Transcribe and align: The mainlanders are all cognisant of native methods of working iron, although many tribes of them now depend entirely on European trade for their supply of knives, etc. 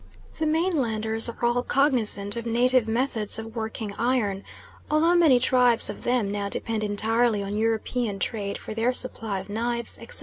The 0.39 0.47
mainlanders 0.47 1.29
are 1.29 1.37
all 1.45 1.61
cognisant 1.61 2.35
of 2.35 2.47
native 2.47 2.87
methods 2.87 3.37
of 3.37 3.55
working 3.55 3.93
iron, 3.99 4.43
although 4.89 5.13
many 5.13 5.39
tribes 5.39 5.91
of 5.91 6.01
them 6.01 6.31
now 6.31 6.49
depend 6.49 6.83
entirely 6.83 7.43
on 7.43 7.55
European 7.55 8.17
trade 8.17 8.57
for 8.57 8.73
their 8.73 8.93
supply 8.93 9.39
of 9.41 9.47
knives, 9.47 9.99
etc. 9.99 10.19